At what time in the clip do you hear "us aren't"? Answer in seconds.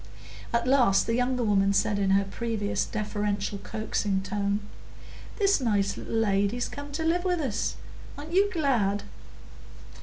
7.39-8.33